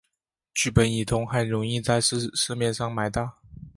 [0.55, 3.37] 氯苯乙酮很容易在市面上买到。